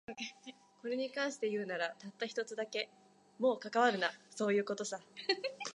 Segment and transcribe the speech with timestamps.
[0.81, 2.89] これに関して言うなら、たった一つだけ。
[3.37, 4.99] もう関わるな、そういう事さ。